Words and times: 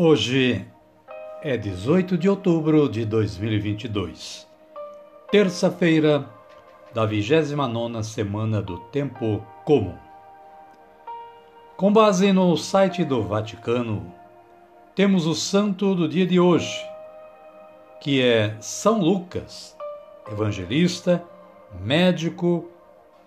Hoje 0.00 0.64
é 1.42 1.56
18 1.56 2.16
de 2.16 2.28
outubro 2.28 2.88
de 2.88 3.04
2022, 3.04 4.46
terça-feira 5.28 6.24
da 6.94 7.04
29 7.04 8.04
semana 8.04 8.62
do 8.62 8.78
Tempo 8.78 9.44
Comum. 9.64 9.96
Com 11.76 11.92
base 11.92 12.32
no 12.32 12.56
site 12.56 13.04
do 13.04 13.24
Vaticano, 13.24 14.14
temos 14.94 15.26
o 15.26 15.34
santo 15.34 15.96
do 15.96 16.08
dia 16.08 16.28
de 16.28 16.38
hoje, 16.38 16.80
que 18.00 18.22
é 18.22 18.56
São 18.60 19.00
Lucas, 19.00 19.76
evangelista, 20.30 21.24
médico, 21.80 22.70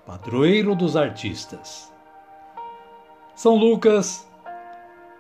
padroeiro 0.06 0.74
dos 0.74 0.96
artistas. 0.96 1.92
São 3.36 3.58
Lucas, 3.58 4.26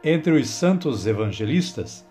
entre 0.03 0.31
os 0.31 0.49
santos 0.49 1.05
evangelistas, 1.05 2.05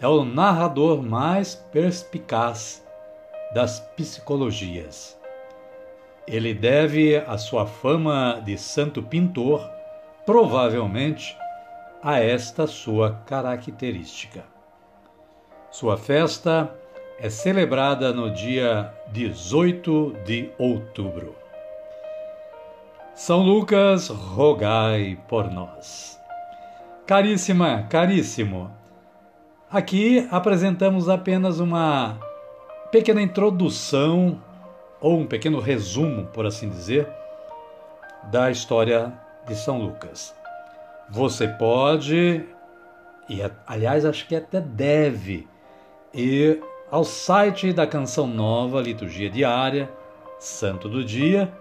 é 0.00 0.08
o 0.08 0.24
narrador 0.24 1.02
mais 1.02 1.54
perspicaz 1.54 2.84
das 3.54 3.80
psicologias. 3.80 5.18
Ele 6.26 6.54
deve 6.54 7.16
a 7.16 7.36
sua 7.36 7.66
fama 7.66 8.40
de 8.44 8.56
santo 8.56 9.02
pintor, 9.02 9.68
provavelmente, 10.24 11.36
a 12.02 12.18
esta 12.18 12.66
sua 12.66 13.22
característica. 13.26 14.44
Sua 15.70 15.96
festa 15.96 16.74
é 17.18 17.28
celebrada 17.30 18.12
no 18.12 18.30
dia 18.30 18.92
18 19.12 20.16
de 20.24 20.50
outubro. 20.58 21.36
São 23.14 23.42
Lucas, 23.42 24.08
rogai 24.08 25.18
por 25.28 25.50
nós. 25.50 26.21
Caríssima, 27.12 27.82
caríssimo, 27.90 28.70
Aqui 29.70 30.26
apresentamos 30.30 31.10
apenas 31.10 31.60
uma 31.60 32.18
pequena 32.90 33.20
introdução 33.20 34.40
ou 34.98 35.18
um 35.18 35.26
pequeno 35.26 35.60
resumo, 35.60 36.24
por 36.28 36.46
assim 36.46 36.70
dizer, 36.70 37.06
da 38.30 38.50
história 38.50 39.12
de 39.46 39.54
São 39.54 39.78
Lucas. 39.82 40.34
Você 41.10 41.46
pode, 41.46 42.46
e 43.28 43.42
aliás 43.66 44.06
acho 44.06 44.26
que 44.26 44.34
até 44.34 44.58
deve, 44.58 45.46
ir 46.14 46.62
ao 46.90 47.04
site 47.04 47.74
da 47.74 47.86
Canção 47.86 48.26
Nova, 48.26 48.80
Liturgia 48.80 49.28
Diária, 49.28 49.90
Santo 50.38 50.88
do 50.88 51.04
Dia, 51.04 51.52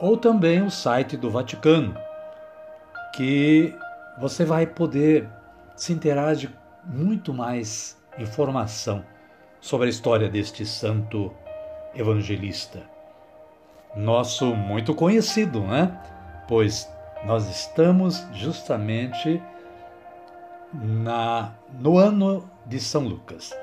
ou 0.00 0.16
também 0.16 0.62
o 0.62 0.70
site 0.70 1.16
do 1.16 1.30
Vaticano, 1.30 1.96
que 3.14 3.72
você 4.20 4.44
vai 4.44 4.66
poder 4.66 5.28
se 5.76 5.92
inteirar 5.92 6.34
de 6.34 6.50
muito 6.84 7.32
mais 7.32 7.96
informação 8.18 9.04
sobre 9.60 9.86
a 9.86 9.90
história 9.90 10.28
deste 10.28 10.66
santo 10.66 11.32
evangelista. 11.94 12.82
Nosso 13.96 14.54
muito 14.54 14.94
conhecido, 14.94 15.60
né? 15.60 15.96
Pois 16.46 16.88
nós 17.24 17.48
estamos 17.48 18.24
justamente 18.32 19.42
na, 20.72 21.52
no 21.80 21.98
ano 21.98 22.48
de 22.66 22.78
São 22.80 23.02
Lucas, 23.02 23.56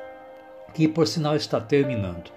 que 0.74 0.88
por 0.88 1.08
sinal 1.08 1.36
está 1.36 1.60
terminando. 1.60 2.32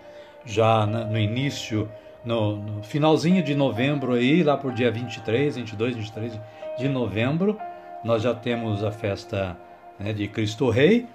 Já 0.45 0.87
no 0.87 1.19
início, 1.19 1.91
no, 2.25 2.57
no 2.57 2.83
finalzinho 2.83 3.43
de 3.43 3.55
novembro, 3.55 4.15
aí, 4.15 4.43
lá 4.43 4.57
por 4.57 4.73
dia 4.73 4.91
23, 4.91 5.57
22, 5.57 5.97
23 5.97 6.41
de 6.79 6.89
novembro, 6.89 7.59
nós 8.05 8.23
já 8.23 8.35
temos 8.35 8.85
a 8.85 8.91
festa 8.91 9.57
né, 9.99 10.13
de 10.13 10.29
Cristo 10.29 10.71
Rei 10.71 11.07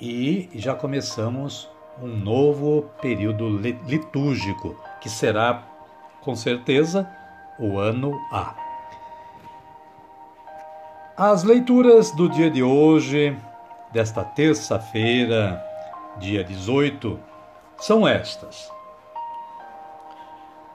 e 0.00 0.48
já 0.54 0.74
começamos 0.74 1.68
um 2.02 2.08
novo 2.08 2.90
período 3.00 3.56
litúrgico, 3.58 4.76
que 5.00 5.08
será, 5.08 5.62
com 6.22 6.34
certeza, 6.34 7.08
o 7.58 7.78
ano 7.78 8.18
A. 8.32 8.54
As 11.16 11.44
leituras 11.44 12.10
do 12.10 12.28
dia 12.28 12.50
de 12.50 12.62
hoje, 12.62 13.36
desta 13.92 14.24
terça-feira, 14.24 15.64
dia 16.18 16.42
18, 16.42 17.18
são 17.76 18.06
estas. 18.06 18.72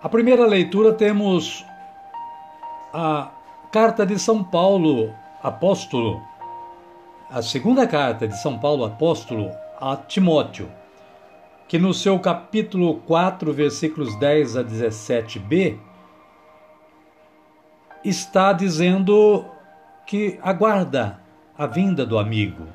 A 0.01 0.07
primeira 0.07 0.45
leitura 0.45 0.93
temos 0.93 1.65
a 2.93 3.31
carta 3.69 4.05
de 4.05 4.17
São 4.17 4.41
Paulo, 4.41 5.13
apóstolo, 5.41 6.21
a 7.29 7.41
segunda 7.41 7.87
carta 7.87 8.27
de 8.27 8.37
São 8.41 8.59
Paulo 8.59 8.83
apóstolo 8.83 9.51
a 9.79 9.95
Timóteo, 9.95 10.69
que 11.67 11.77
no 11.77 11.93
seu 11.93 12.19
capítulo 12.19 12.95
4, 13.01 13.53
versículos 13.53 14.17
10 14.19 14.57
a 14.57 14.63
17b, 14.63 15.77
está 18.03 18.51
dizendo 18.51 19.45
que 20.05 20.39
aguarda 20.41 21.19
a 21.57 21.65
vinda 21.67 22.05
do 22.05 22.17
amigo. 22.17 22.67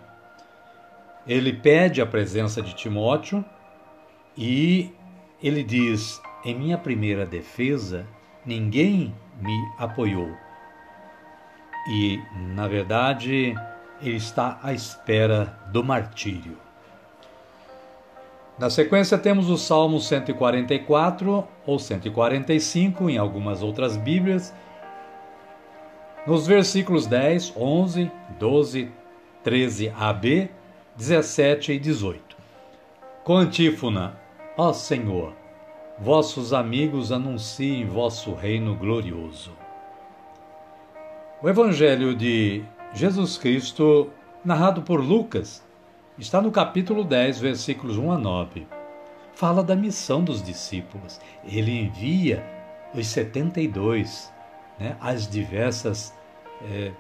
Ele 1.27 1.53
pede 1.53 2.01
a 2.01 2.07
presença 2.07 2.63
de 2.63 2.75
Timóteo 2.75 3.45
e 4.37 4.93
ele 5.43 5.63
diz: 5.63 6.21
Em 6.45 6.55
minha 6.55 6.79
primeira 6.79 7.27
defesa, 7.27 8.07
ninguém 8.45 9.15
me 9.41 9.73
apoiou. 9.79 10.44
E, 11.87 12.21
na 12.55 12.67
verdade, 12.67 13.55
ele 14.01 14.17
está 14.17 14.59
à 14.63 14.73
espera 14.73 15.59
do 15.71 15.85
martírio. 15.85 16.57
Na 18.59 18.71
sequência, 18.71 19.19
temos 19.19 19.51
o 19.51 19.59
Salmo 19.59 19.99
144 19.99 21.47
ou 21.67 21.79
145 21.79 23.11
em 23.11 23.19
algumas 23.19 23.63
outras 23.63 23.97
Bíblias, 23.97 24.55
nos 26.27 26.47
versículos 26.47 27.07
10, 27.07 27.53
11, 27.57 28.11
12, 28.39 28.91
13 29.43 29.93
AB, 29.99 30.51
17 30.97 31.73
e 31.73 31.79
18. 31.79 32.37
Com 33.25 33.37
antífona: 33.37 34.17
Ó 34.57 34.73
Senhor, 34.73 35.35
vossos 35.99 36.53
amigos 36.53 37.11
anunciem 37.11 37.85
vosso 37.85 38.33
reino 38.35 38.75
glorioso. 38.77 39.64
O 41.43 41.49
Evangelho 41.49 42.15
de 42.15 42.65
Jesus 42.95 43.37
Cristo, 43.37 44.11
narrado 44.45 44.83
por 44.83 45.01
Lucas, 45.01 45.63
está 46.17 46.41
no 46.41 46.51
capítulo 46.51 47.05
10, 47.05 47.39
versículos 47.39 47.99
1 47.99 48.13
a 48.13 48.19
9. 48.19 48.67
Fala 49.35 49.63
da 49.63 49.77
missão 49.77 50.23
dos 50.25 50.43
discípulos. 50.43 51.21
Ele 51.45 51.81
envia 51.81 52.43
os 52.95 53.07
72 53.09 54.33
né, 54.79 54.97
às 55.01 55.29
diversas 55.29 56.15
é, 56.71 56.93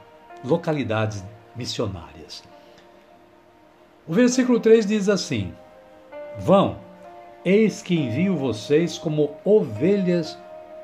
localidades 0.44 1.24
missionárias. 1.56 2.42
O 4.06 4.12
versículo 4.12 4.60
3 4.60 4.84
diz 4.84 5.08
assim: 5.08 5.54
Vão, 6.38 6.78
eis 7.44 7.80
que 7.80 7.94
envio 7.94 8.36
vocês 8.36 8.98
como 8.98 9.36
ovelhas 9.44 10.36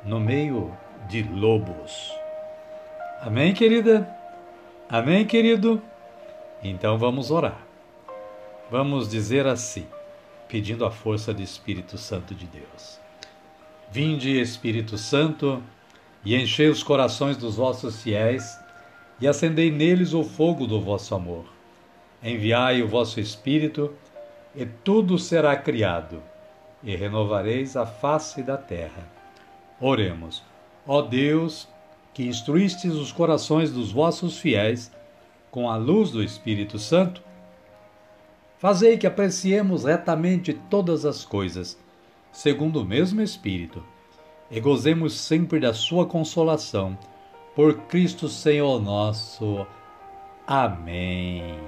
no 0.04 0.18
meio 0.18 0.72
de 1.08 1.22
lobos. 1.24 2.19
Amém, 3.22 3.52
querida? 3.52 4.08
Amém, 4.88 5.26
querido? 5.26 5.82
Então 6.62 6.96
vamos 6.96 7.30
orar. 7.30 7.60
Vamos 8.70 9.10
dizer 9.10 9.46
assim, 9.46 9.86
pedindo 10.48 10.86
a 10.86 10.90
força 10.90 11.34
do 11.34 11.42
Espírito 11.42 11.98
Santo 11.98 12.34
de 12.34 12.46
Deus. 12.46 12.98
Vinde, 13.90 14.40
Espírito 14.40 14.96
Santo, 14.96 15.62
e 16.24 16.34
enchei 16.34 16.70
os 16.70 16.82
corações 16.82 17.36
dos 17.36 17.56
vossos 17.56 18.02
fiéis, 18.02 18.58
e 19.20 19.28
acendei 19.28 19.70
neles 19.70 20.14
o 20.14 20.24
fogo 20.24 20.66
do 20.66 20.80
vosso 20.80 21.14
amor. 21.14 21.44
Enviai 22.22 22.82
o 22.82 22.88
vosso 22.88 23.20
Espírito, 23.20 23.94
e 24.56 24.64
tudo 24.64 25.18
será 25.18 25.54
criado, 25.56 26.22
e 26.82 26.96
renovareis 26.96 27.76
a 27.76 27.84
face 27.84 28.42
da 28.42 28.56
terra. 28.56 29.06
Oremos. 29.78 30.42
Ó 30.86 31.02
Deus, 31.02 31.68
que 32.12 32.26
instruístes 32.26 32.92
os 32.92 33.12
corações 33.12 33.72
dos 33.72 33.92
vossos 33.92 34.38
fiéis 34.38 34.90
com 35.50 35.68
a 35.68 35.76
luz 35.76 36.10
do 36.10 36.22
Espírito 36.22 36.78
Santo, 36.78 37.22
fazei 38.58 38.96
que 38.96 39.06
apreciemos 39.06 39.84
retamente 39.84 40.52
todas 40.52 41.04
as 41.04 41.24
coisas, 41.24 41.78
segundo 42.32 42.82
o 42.82 42.84
mesmo 42.84 43.20
Espírito, 43.20 43.82
e 44.50 44.60
gozemos 44.60 45.14
sempre 45.14 45.60
da 45.60 45.72
sua 45.72 46.06
consolação. 46.06 46.96
Por 47.54 47.74
Cristo 47.88 48.28
Senhor 48.28 48.80
nosso. 48.80 49.66
Amém. 50.46 51.58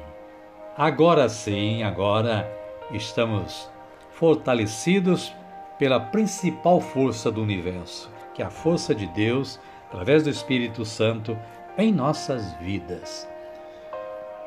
Agora 0.76 1.28
sim, 1.28 1.82
agora 1.82 2.48
estamos 2.92 3.68
fortalecidos 4.12 5.32
pela 5.78 5.98
principal 5.98 6.80
força 6.80 7.30
do 7.30 7.42
universo, 7.42 8.10
que 8.34 8.42
é 8.42 8.46
a 8.46 8.50
força 8.50 8.94
de 8.94 9.06
Deus, 9.08 9.58
através 9.92 10.22
do 10.22 10.30
Espírito 10.30 10.86
Santo, 10.86 11.38
em 11.76 11.92
nossas 11.92 12.54
vidas. 12.54 13.28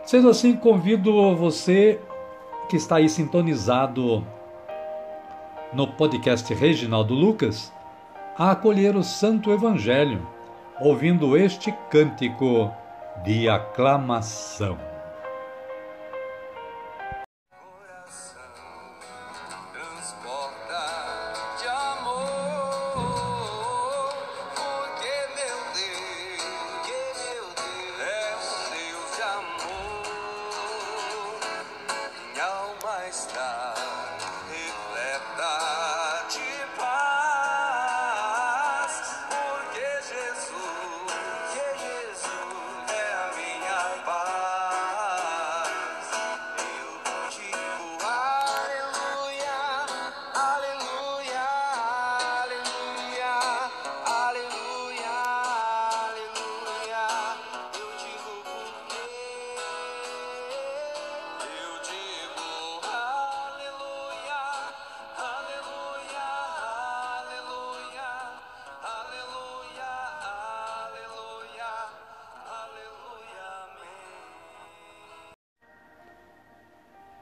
Sendo 0.03 0.29
assim, 0.29 0.55
convido 0.55 1.35
você 1.35 1.99
que 2.67 2.75
está 2.75 2.95
aí 2.95 3.07
sintonizado 3.07 4.25
no 5.71 5.87
podcast 5.87 6.51
Reginaldo 6.51 7.13
Lucas 7.13 7.71
a 8.37 8.51
acolher 8.51 8.95
o 8.95 9.03
Santo 9.03 9.51
Evangelho, 9.51 10.27
ouvindo 10.81 11.37
este 11.37 11.71
cântico 11.91 12.71
de 13.23 13.47
aclamação. 13.47 14.94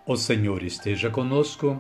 O 0.06 0.18
Senhor 0.18 0.64
esteja 0.64 1.10
conosco, 1.10 1.80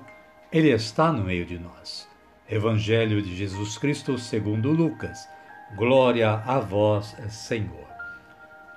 Ele 0.50 0.70
está 0.70 1.12
no 1.12 1.26
meio 1.26 1.46
de 1.46 1.60
nós. 1.60 2.08
Evangelho 2.50 3.22
de 3.22 3.36
Jesus 3.36 3.78
Cristo 3.78 4.18
segundo 4.18 4.72
Lucas. 4.72 5.28
Glória 5.76 6.32
a 6.32 6.58
vós, 6.58 7.18
Senhor. 7.28 7.86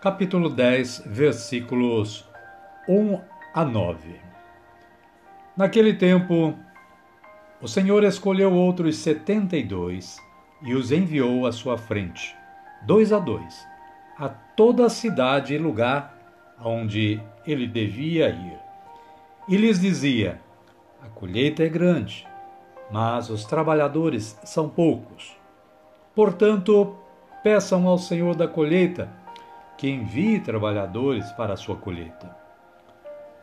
Capítulo 0.03 0.51
10, 0.51 1.05
versículos 1.07 2.29
1 2.89 3.21
a 3.55 3.65
9. 3.65 4.17
Naquele 5.57 5.95
tempo, 5.95 6.59
o 7.63 7.69
Senhor 7.69 8.03
escolheu 8.03 8.53
outros 8.53 8.97
setenta 8.97 9.57
e 9.57 9.63
dois 9.63 10.19
e 10.61 10.75
os 10.75 10.91
enviou 10.91 11.47
à 11.47 11.53
sua 11.53 11.79
frente, 11.79 12.35
dois 12.85 13.13
a 13.13 13.21
dois, 13.21 13.65
a 14.19 14.29
toda 14.29 14.87
a 14.87 14.91
cidade 14.91 15.55
e 15.55 15.59
lugar 15.59 16.19
aonde 16.59 17.21
ele 17.47 17.69
devia 17.69 18.29
ir 18.29 18.66
e 19.49 19.57
lhes 19.57 19.81
dizia: 19.81 20.41
A 21.03 21.09
colheita 21.09 21.63
é 21.63 21.69
grande, 21.69 22.27
mas 22.91 23.31
os 23.31 23.45
trabalhadores 23.45 24.39
são 24.45 24.69
poucos. 24.69 25.37
Portanto, 26.15 26.97
peçam 27.43 27.87
ao 27.87 27.99
Senhor 27.99 28.35
da 28.35 28.49
colheita 28.49 29.09
que 29.77 29.89
envie 29.89 30.41
trabalhadores 30.41 31.31
para 31.33 31.53
a 31.53 31.57
sua 31.57 31.77
colheita. 31.77 32.35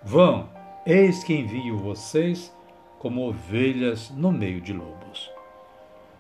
Vão, 0.02 0.50
eis 0.86 1.24
que 1.24 1.34
envio 1.34 1.78
vocês 1.78 2.54
como 3.00 3.28
ovelhas 3.28 4.10
no 4.12 4.32
meio 4.32 4.60
de 4.60 4.74
lobos. 4.74 5.32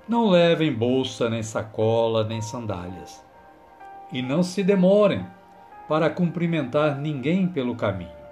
Não 0.07 0.29
levem 0.29 0.73
bolsa, 0.73 1.29
nem 1.29 1.41
sacola, 1.41 2.23
nem 2.23 2.41
sandálias. 2.41 3.23
E 4.11 4.21
não 4.21 4.43
se 4.43 4.63
demorem 4.63 5.25
para 5.87 6.09
cumprimentar 6.09 6.97
ninguém 6.97 7.47
pelo 7.47 7.75
caminho. 7.75 8.22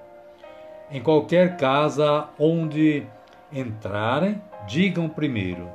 Em 0.92 1.02
qualquer 1.02 1.56
casa 1.56 2.28
onde 2.38 3.08
entrarem, 3.52 4.42
digam 4.68 5.08
primeiro: 5.08 5.70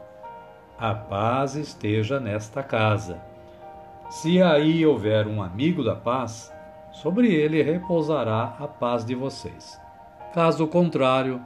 A 0.79 0.95
paz 0.95 1.55
esteja 1.55 2.21
nesta 2.21 2.63
casa. 2.63 3.19
Se 4.11 4.43
aí 4.43 4.85
houver 4.85 5.27
um 5.27 5.43
amigo 5.43 5.83
da 5.83 5.97
paz, 5.97 6.53
sobre 6.93 7.33
ele 7.33 7.63
repousará 7.63 8.57
a 8.61 8.69
paz 8.69 9.07
de 9.07 9.15
vocês. 9.15 9.81
Caso 10.35 10.67
contrário, 10.67 11.41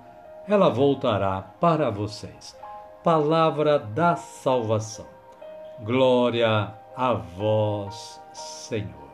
ela 0.49 0.68
voltará 0.68 1.40
para 1.61 1.90
vocês. 1.90 2.59
Palavra 3.04 3.78
da 3.78 4.16
salvação. 4.16 5.06
Glória 5.85 6.75
a 6.97 7.12
vós, 7.14 8.21
Senhor. 8.33 9.11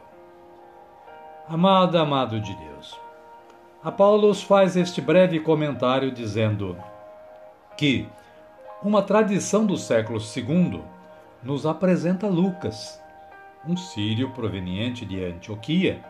Amada, 1.46 2.00
amado 2.00 2.40
de 2.40 2.54
Deus. 2.56 3.05
A 3.86 3.92
Paulo 3.92 4.34
faz 4.34 4.76
este 4.76 5.00
breve 5.00 5.38
comentário 5.38 6.10
dizendo 6.10 6.76
que 7.76 8.08
uma 8.82 9.00
tradição 9.00 9.64
do 9.64 9.76
século 9.76 10.18
II 10.18 10.82
nos 11.40 11.64
apresenta 11.64 12.26
Lucas, 12.26 13.00
um 13.64 13.76
sírio 13.76 14.32
proveniente 14.32 15.06
de 15.06 15.24
Antioquia, 15.24 16.04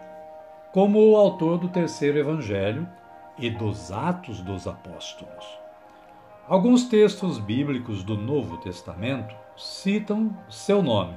como 0.72 1.06
o 1.06 1.16
autor 1.16 1.58
do 1.58 1.68
terceiro 1.68 2.16
evangelho 2.16 2.88
e 3.36 3.50
dos 3.50 3.92
Atos 3.92 4.40
dos 4.40 4.66
Apóstolos. 4.66 5.46
Alguns 6.48 6.84
textos 6.84 7.38
bíblicos 7.38 8.02
do 8.02 8.16
Novo 8.16 8.56
Testamento 8.56 9.36
citam 9.54 10.34
seu 10.48 10.82
nome. 10.82 11.12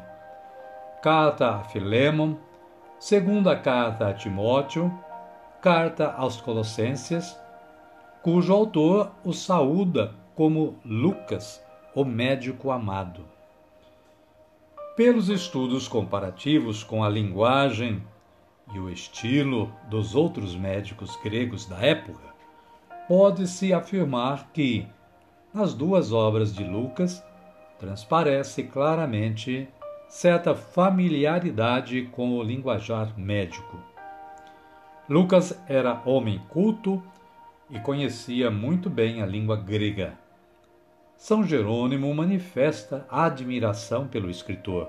Carta 1.02 1.52
a 1.52 1.64
Filemon, 1.64 2.36
segunda 3.00 3.56
carta 3.56 4.10
a 4.10 4.14
Timóteo, 4.14 4.94
Carta 5.62 6.14
aos 6.14 6.40
Colossenses, 6.40 7.38
cujo 8.22 8.54
autor 8.54 9.12
o 9.26 9.34
saúda 9.34 10.14
como 10.34 10.80
Lucas, 10.86 11.62
o 11.94 12.06
médico 12.06 12.72
amado. 12.72 13.26
Pelos 14.96 15.28
estudos 15.28 15.86
comparativos 15.86 16.82
com 16.82 17.04
a 17.04 17.10
linguagem 17.10 18.02
e 18.74 18.80
o 18.80 18.90
estilo 18.90 19.70
dos 19.90 20.16
outros 20.16 20.56
médicos 20.56 21.20
gregos 21.22 21.66
da 21.66 21.80
época, 21.80 22.34
pode-se 23.06 23.74
afirmar 23.74 24.52
que, 24.54 24.88
nas 25.54 25.74
duas 25.74 26.14
obras 26.14 26.56
de 26.56 26.64
Lucas, 26.64 27.22
transparece 27.78 28.64
claramente 28.64 29.68
certa 30.08 30.56
familiaridade 30.56 32.04
com 32.14 32.38
o 32.38 32.44
linguajar 32.44 33.14
médico. 33.20 33.78
Lucas 35.10 35.60
era 35.68 36.04
homem 36.06 36.40
culto 36.50 37.02
e 37.68 37.80
conhecia 37.80 38.52
muito 38.52 38.92
bem 38.92 39.24
a 39.24 39.26
língua 39.26 39.58
grega. 39.58 40.14
São 41.18 41.44
Jerônimo 41.44 42.14
manifesta 42.14 43.08
admiração 43.10 44.08
pelo 44.08 44.30
escritor, 44.30 44.88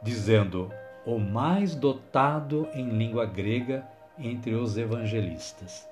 dizendo 0.00 0.72
o 1.04 1.18
mais 1.18 1.74
dotado 1.74 2.68
em 2.72 2.90
língua 2.90 3.26
grega 3.26 3.84
entre 4.16 4.54
os 4.54 4.78
evangelistas. 4.78 5.88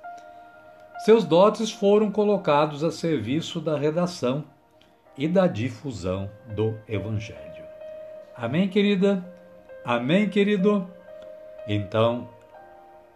seus 1.05 1.25
dotes 1.25 1.73
foram 1.73 2.13
colocados 2.13 2.85
a 2.85 2.93
serviço 2.93 3.61
da 3.61 3.77
redação 3.77 4.45
e 5.19 5.27
da 5.27 5.49
difusão 5.49 6.31
do 6.55 6.79
Evangelho. 6.89 7.65
Amém, 8.37 8.69
querida? 8.69 9.25
Amém, 9.85 10.29
querido? 10.29 10.89
Então, 11.67 12.29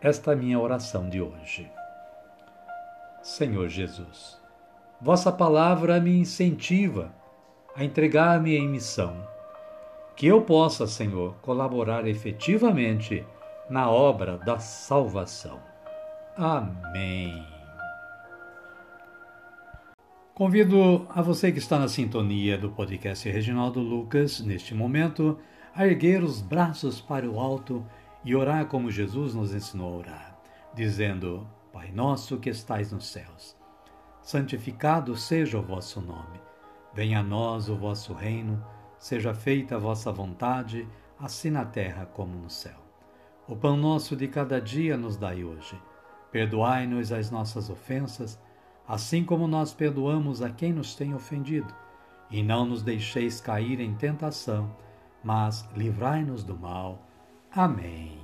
esta 0.00 0.34
minha 0.34 0.58
oração 0.58 1.08
de 1.08 1.20
hoje. 1.20 1.70
Senhor 3.22 3.68
Jesus, 3.68 4.40
vossa 5.00 5.30
palavra 5.30 6.00
me 6.00 6.18
incentiva 6.18 7.12
a 7.76 7.84
entregar-me 7.84 8.56
em 8.56 8.66
missão. 8.66 9.28
Que 10.16 10.26
eu 10.26 10.42
possa, 10.42 10.86
Senhor, 10.86 11.34
colaborar 11.42 12.06
efetivamente 12.06 13.24
na 13.68 13.90
obra 13.90 14.38
da 14.38 14.58
salvação. 14.58 15.60
Amém. 16.36 17.46
Convido 20.34 21.06
a 21.10 21.20
você 21.20 21.52
que 21.52 21.58
está 21.58 21.78
na 21.78 21.88
sintonia 21.88 22.56
do 22.56 22.70
podcast 22.70 23.28
Reginaldo 23.28 23.80
Lucas, 23.80 24.40
neste 24.40 24.74
momento, 24.74 25.38
a 25.74 25.86
erguer 25.86 26.22
os 26.22 26.40
braços 26.40 27.00
para 27.00 27.28
o 27.30 27.38
alto 27.38 27.84
e 28.24 28.34
orar 28.34 28.66
como 28.66 28.90
Jesus 28.90 29.34
nos 29.34 29.54
ensinou 29.54 29.94
a 29.94 29.96
orar, 29.98 30.40
dizendo: 30.74 31.46
Pai 31.72 31.90
nosso 31.90 32.38
que 32.38 32.50
estais 32.50 32.92
nos 32.92 33.06
céus, 33.06 33.56
santificado 34.22 35.16
seja 35.16 35.58
o 35.58 35.62
vosso 35.62 36.00
nome. 36.00 36.40
Venha 36.92 37.20
a 37.20 37.22
nós 37.22 37.68
o 37.68 37.76
vosso 37.76 38.12
reino, 38.12 38.64
seja 38.98 39.32
feita 39.32 39.76
a 39.76 39.78
vossa 39.78 40.10
vontade, 40.10 40.86
assim 41.18 41.50
na 41.50 41.64
terra 41.64 42.06
como 42.06 42.36
no 42.36 42.50
céu. 42.50 42.78
O 43.46 43.56
pão 43.56 43.76
nosso 43.76 44.14
de 44.14 44.28
cada 44.28 44.60
dia 44.60 44.96
nos 44.96 45.16
dai 45.16 45.42
hoje. 45.42 45.80
Perdoai-nos 46.30 47.10
as 47.10 47.30
nossas 47.30 47.68
ofensas, 47.68 48.40
assim 48.86 49.24
como 49.24 49.48
nós 49.48 49.72
perdoamos 49.72 50.42
a 50.42 50.50
quem 50.50 50.72
nos 50.72 50.94
tem 50.94 51.14
ofendido. 51.14 51.74
E 52.30 52.42
não 52.42 52.64
nos 52.64 52.82
deixeis 52.82 53.40
cair 53.40 53.80
em 53.80 53.94
tentação, 53.94 54.74
mas 55.24 55.68
livrai-nos 55.74 56.44
do 56.44 56.56
mal. 56.56 57.09
Amém. 57.52 58.16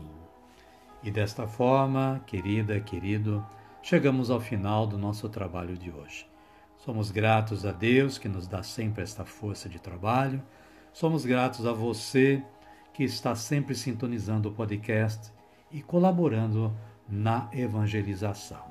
E 1.02 1.10
desta 1.10 1.48
forma, 1.48 2.22
querida, 2.28 2.78
querido, 2.78 3.44
chegamos 3.82 4.30
ao 4.30 4.38
final 4.38 4.86
do 4.86 4.96
nosso 4.96 5.28
trabalho 5.28 5.76
de 5.76 5.90
hoje. 5.90 6.28
Somos 6.76 7.10
gratos 7.10 7.66
a 7.66 7.72
Deus 7.72 8.18
que 8.18 8.28
nos 8.28 8.46
dá 8.46 8.62
sempre 8.62 9.02
esta 9.02 9.24
força 9.24 9.68
de 9.68 9.80
trabalho. 9.80 10.40
Somos 10.92 11.24
gratos 11.24 11.66
a 11.66 11.72
você 11.72 12.40
que 12.94 13.02
está 13.02 13.34
sempre 13.34 13.74
sintonizando 13.74 14.48
o 14.48 14.52
podcast 14.52 15.32
e 15.72 15.82
colaborando 15.82 16.72
na 17.08 17.48
evangelização. 17.52 18.64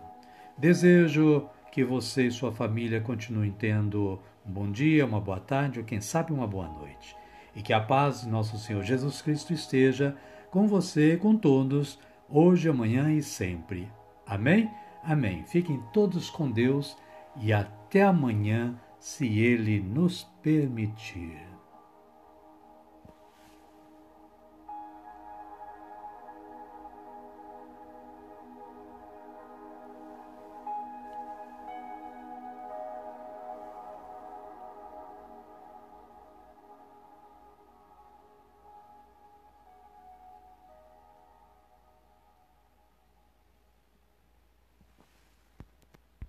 Desejo 0.57 1.49
que 1.69 1.83
você 1.83 2.27
e 2.27 2.31
sua 2.31 2.53
família 2.53 3.01
continuem 3.01 3.51
tendo 3.51 4.21
um 4.45 4.51
bom 4.53 4.71
dia, 4.71 5.05
uma 5.05 5.19
boa 5.19 5.39
tarde 5.39 5.79
ou 5.79 5.85
quem 5.85 5.99
sabe 5.99 6.31
uma 6.31 6.47
boa 6.47 6.69
noite. 6.69 7.13
E 7.53 7.61
que 7.61 7.73
a 7.73 7.81
paz 7.81 8.21
de 8.21 8.29
nosso 8.29 8.57
Senhor 8.57 8.83
Jesus 8.83 9.21
Cristo 9.21 9.51
esteja 9.51 10.15
com 10.55 10.69
você 10.69 11.17
com 11.17 11.35
todos 11.35 11.99
hoje, 12.29 12.69
amanhã 12.69 13.11
e 13.11 13.21
sempre. 13.21 13.91
Amém? 14.25 14.71
Amém. 15.03 15.43
Fiquem 15.43 15.83
todos 15.91 16.29
com 16.29 16.49
Deus 16.49 16.95
e 17.35 17.51
até 17.51 18.03
amanhã, 18.03 18.73
se 18.97 19.27
Ele 19.37 19.81
nos 19.81 20.23
permitir. 20.41 21.54